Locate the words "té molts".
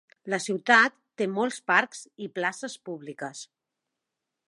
1.21-1.61